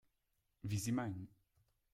Wie 0.63 0.79
Sie 0.79 0.91
meinen. 0.91 1.29